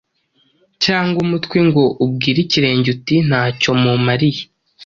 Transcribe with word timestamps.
cyangwa 0.83 1.17
umutwe 1.25 1.57
ngo 1.67 1.83
ubwire 2.03 2.39
ibirenge 2.45 2.87
uti 2.95 3.15
‘nta 3.27 3.41
cyo 3.61 3.71
mumariye.’ 3.81 4.41